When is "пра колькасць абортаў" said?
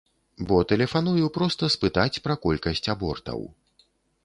2.25-3.39